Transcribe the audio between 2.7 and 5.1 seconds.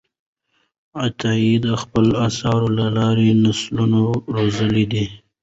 له لارې نسلونه روزلي دي.